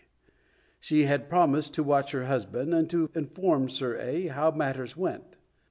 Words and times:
She 0.79 1.03
had 1.03 1.29
promised 1.29 1.75
to 1.75 1.83
watch 1.83 2.09
her 2.11 2.25
husband, 2.25 2.73
and 2.73 2.91
inform 3.13 3.69
Sir 3.69 3.97
A. 3.99 4.29
how 4.29 4.49
matters 4.49 4.97
went. 4.97 5.37